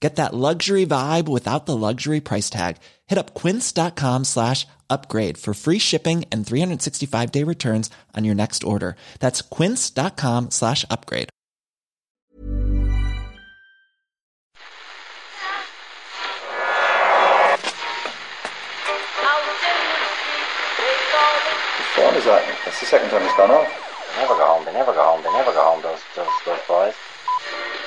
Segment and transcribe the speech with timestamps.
[0.00, 2.76] Get that luxury vibe without the luxury price tag.
[3.06, 8.62] Hit up quince.com slash upgrade for free shipping and 365 day returns on your next
[8.62, 8.96] order.
[9.20, 11.30] That's quince.com slash upgrade.
[21.96, 22.44] What is that?
[22.64, 23.66] That's the second time it's gone off.
[24.12, 24.64] They never go home.
[24.66, 25.22] They never go home.
[25.24, 25.82] They never go home.
[25.82, 26.94] Those those those boys.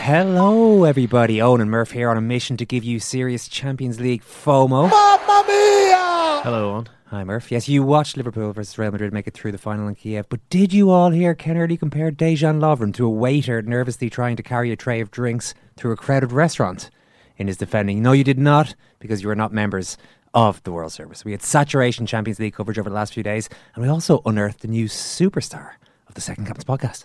[0.00, 1.42] Hello, everybody.
[1.42, 4.88] Owen and Murph here on a mission to give you serious Champions League FOMO.
[4.88, 6.40] Mamma mia!
[6.44, 6.88] Hello, Owen.
[7.06, 7.50] Hi, Murph.
[7.50, 10.40] Yes, you watched Liverpool versus Real Madrid make it through the final in Kiev, but
[10.48, 14.42] did you all hear Ken Early compare Dejan Lovren to a waiter nervously trying to
[14.42, 16.90] carry a tray of drinks through a crowded restaurant?
[17.36, 19.98] In his defending, no, you did not, because you are not members
[20.32, 21.24] of the World Service.
[21.24, 24.60] We had saturation Champions League coverage over the last few days, and we also unearthed
[24.60, 25.72] the new superstar
[26.08, 27.04] of the Second Captains podcast.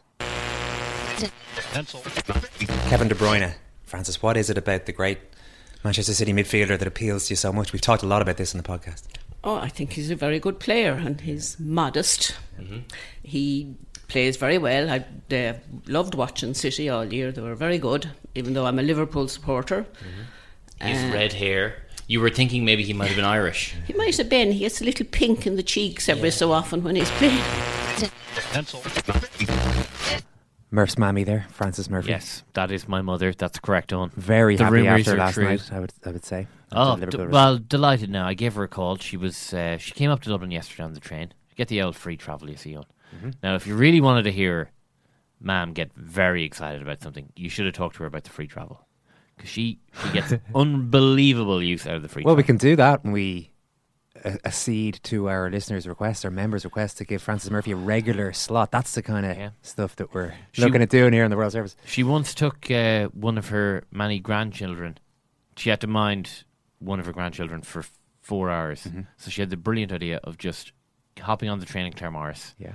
[2.89, 3.53] Kevin De Bruyne.
[3.83, 5.19] Frances, what is it about the great
[5.83, 7.73] Manchester City midfielder that appeals to you so much?
[7.73, 9.03] We've talked a lot about this in the podcast.
[9.43, 12.35] Oh, I think he's a very good player and he's modest.
[13.23, 13.75] He
[14.07, 14.89] plays very well.
[14.89, 15.53] I uh,
[15.87, 17.31] loved watching City all year.
[17.31, 19.85] They were very good, even though I'm a Liverpool supporter.
[20.81, 21.75] He's Uh, red hair.
[22.07, 23.75] You were thinking maybe he might have been Irish.
[23.87, 24.51] He might have been.
[24.51, 27.41] He gets a little pink in the cheeks every so often when he's playing.
[30.73, 32.09] Murph's mammy there, Frances Murphy.
[32.09, 33.31] Yes, that is my mother.
[33.31, 34.09] That's correct, Owen.
[34.15, 35.43] Very The happy after last true.
[35.45, 36.47] night, I would, I would say.
[36.71, 38.27] Oh, d- well, delighted now.
[38.27, 38.97] I gave her a call.
[38.97, 41.31] She was uh, she came up to Dublin yesterday on the train.
[41.55, 42.85] Get the old free travel, you see, Owen.
[43.15, 43.29] Mm-hmm.
[43.43, 44.71] Now, if you really wanted to hear
[45.39, 48.47] Ma'am get very excited about something, you should have talked to her about the free
[48.47, 48.87] travel
[49.37, 52.23] because she she gets unbelievable use out of the free.
[52.23, 53.51] Well, we can do that when we
[54.25, 58.33] uh, accede to our listeners' request, our members' request to give Frances Murphy a regular
[58.33, 58.71] slot.
[58.71, 59.49] That's the kind of Yeah.
[59.61, 61.75] stuff that we're She- looking at doing here in the World Service.
[61.85, 64.97] She once took uh, one of her many grandchildren.
[65.57, 66.43] She had to mind
[66.79, 67.83] one of her grandchildren for
[68.21, 68.83] four hours.
[68.85, 69.01] Mm-hmm.
[69.17, 70.71] So she had the brilliant idea of just
[71.21, 72.73] hopping on the train in Claremorris, Yeah.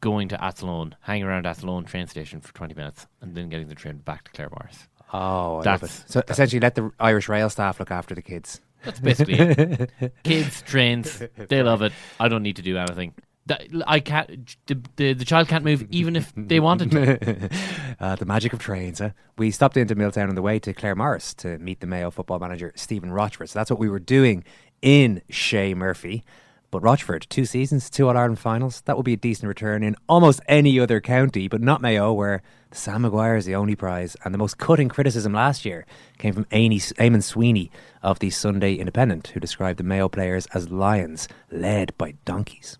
[0.00, 3.74] going to Athlone, hanging around Athlone train station for 20 minutes, and then getting the
[3.74, 4.88] train back to Claremorris.
[5.12, 6.10] Oh, I love That's- it.
[6.10, 8.60] So essentially, let the Irish rail staff look after the kids.
[8.84, 10.14] That's basically it.
[10.24, 11.92] Kids, trains, they love it.
[12.18, 13.14] I don't need to do anything.
[13.46, 14.56] That, I can't.
[14.66, 17.50] The, the, the child can't move even if they wanted to.
[18.00, 19.00] uh, the magic of trains.
[19.00, 19.10] Huh?
[19.38, 22.72] We stopped into Milltown on the way to Claremorris to meet the Mayo football manager
[22.76, 23.48] Stephen Rochford.
[23.48, 24.44] So that's what we were doing
[24.82, 26.24] in Shea Murphy.
[26.72, 28.82] But Rochford, two seasons, two All Ireland finals.
[28.82, 32.42] That would be a decent return in almost any other county, but not Mayo, where
[32.70, 34.16] Sam Maguire is the only prize.
[34.24, 35.84] And the most cutting criticism last year
[36.18, 37.72] came from Amy, Eamonn Sweeney
[38.04, 42.78] of the Sunday Independent, who described the Mayo players as lions led by donkeys.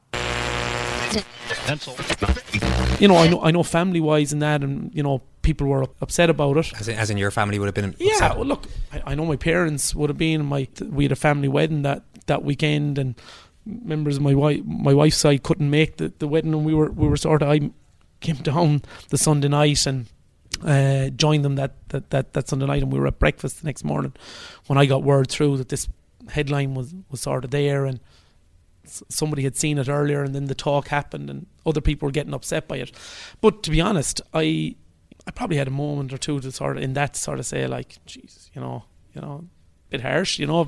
[3.01, 5.87] you know, I know, I know, family wise and that, and you know, people were
[6.01, 6.73] upset about it.
[6.79, 8.07] As in, as in your family would have been Upset.
[8.07, 10.45] Yeah, well, look, I, I know my parents would have been.
[10.45, 13.17] My we had a family wedding that that weekend, and
[13.83, 16.91] members of my wife my wife's side couldn't make the, the wedding, and we were
[16.91, 17.71] we were sort of I
[18.21, 20.07] came down the Sunday night and
[20.65, 23.67] uh, joined them that, that that that Sunday night, and we were at breakfast the
[23.67, 24.13] next morning.
[24.67, 25.89] When I got word through that this
[26.29, 28.01] headline was was sort of there and
[28.85, 32.35] somebody had seen it earlier and then the talk happened and other people were getting
[32.35, 32.93] upset by it.
[33.41, 34.75] But to be honest i
[35.27, 37.67] i probably had a moment or two to sort of in that sort of say
[37.67, 38.85] like jesus you know
[39.15, 39.45] you know
[39.91, 40.67] bit harsh you know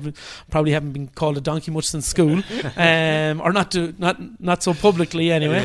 [0.51, 2.41] probably haven't been called a donkey much since school
[2.77, 5.63] um or not to not not so publicly anyway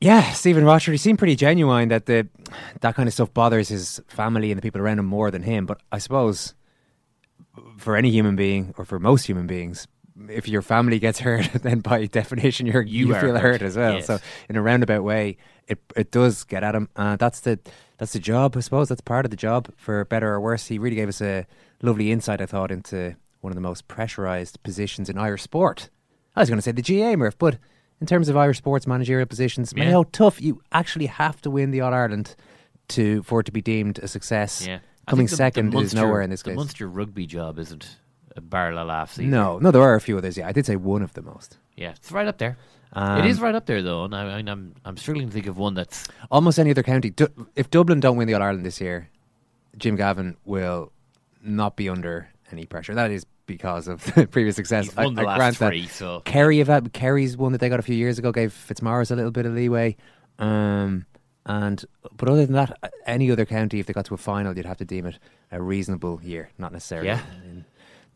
[0.00, 2.28] Yeah, Stephen Rochford, he seemed pretty genuine that the
[2.80, 5.66] that kind of stuff bothers his family and the people around him more than him.
[5.66, 6.54] But I suppose
[7.78, 9.88] for any human being, or for most human beings,
[10.28, 13.60] if your family gets hurt, then by definition you're, you, You feel hurt.
[13.60, 13.94] hurt, as well.
[13.94, 14.06] yes.
[14.06, 14.18] So
[14.48, 15.36] in a roundabout way,
[15.68, 16.88] it it does get at him.
[16.96, 17.58] Uh, that's the
[17.98, 18.88] that's the job, I suppose.
[18.88, 20.66] That's part of the job, for better or worse.
[20.66, 21.46] He really gave us a
[21.82, 25.90] lovely insight, I thought, into one of the most pressurised positions in Irish sport.
[26.34, 27.58] I was going to say the GAA, Murph, but
[28.00, 29.72] in terms of Irish sports managerial positions.
[29.74, 29.84] Yeah.
[29.86, 30.40] Mayo tough.
[30.42, 32.36] You actually have to win the All Ireland
[32.88, 34.66] to for it to be deemed a success.
[34.66, 34.78] Yeah.
[35.08, 36.56] Coming the- second the is nowhere in this the case.
[36.56, 37.96] Munster rugby job isn't
[38.36, 39.18] a barrel of laughs.
[39.18, 39.28] either.
[39.28, 40.36] No, no, there are a few others.
[40.36, 41.58] Yeah, I did say one of the most.
[41.76, 42.56] Yeah, it's right up there.
[42.92, 45.46] Um, it is right up there though, and I, I- I'm I'm struggling to think
[45.46, 47.10] of one that's Almost any other county.
[47.10, 49.08] Du- if Dublin don't win the All Ireland this year,
[49.76, 50.92] Jim Gavin will
[51.42, 52.94] not be under any pressure.
[52.94, 54.86] That is because of the previous success.
[54.86, 55.68] He's won the last grant that.
[55.68, 59.10] three, so- Kerry have Kerry's one that they got a few years ago gave Fitzmaurice
[59.10, 59.96] a little bit of leeway.
[60.38, 61.06] Um,
[61.44, 61.84] and
[62.16, 64.78] but other than that, any other county, if they got to a final, you'd have
[64.78, 65.18] to deem it
[65.52, 67.20] a reasonable year, not necessarily Yeah.
[67.44, 67.64] in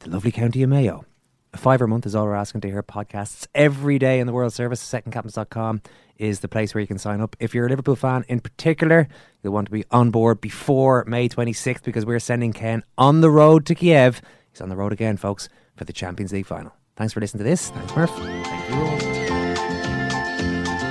[0.00, 1.05] the lovely county of Mayo.
[1.52, 4.32] A fiver a month is all we're asking to hear podcasts every day in the
[4.32, 4.82] World Service.
[4.82, 5.82] Secondcaptains.com
[6.17, 7.37] is the place where you can sign up.
[7.41, 9.08] If you're a Liverpool fan in particular,
[9.43, 13.31] you'll want to be on board before May 26th because we're sending Ken on the
[13.31, 14.23] road to Kiev.
[14.50, 16.73] He's on the road again, folks, for the Champions League final.
[16.96, 17.70] Thanks for listening to this.
[17.70, 18.11] Thanks, Murph.
[18.11, 18.99] Thank you all.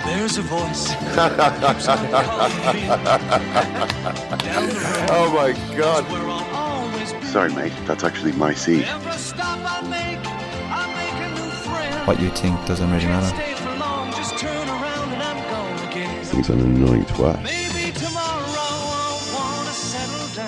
[0.05, 0.89] There's a voice.
[5.12, 6.28] oh my god.
[7.29, 7.71] Sorry, mate.
[7.85, 8.87] That's actually my seat.
[12.07, 13.35] What you think doesn't really matter.
[16.35, 17.47] He's an annoying twat.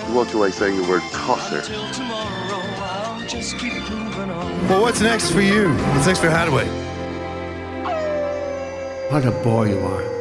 [0.08, 1.62] He walked away saying the word tosser.
[4.68, 5.70] Well, what's next for you?
[5.70, 6.68] What's next for Hadaway?
[9.12, 10.21] What a boy you are.